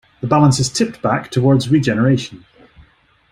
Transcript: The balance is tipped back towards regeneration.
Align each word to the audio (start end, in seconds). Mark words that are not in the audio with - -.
The 0.19 0.25
balance 0.25 0.59
is 0.59 0.69
tipped 0.71 0.99
back 1.03 1.29
towards 1.29 1.69
regeneration. 1.69 2.43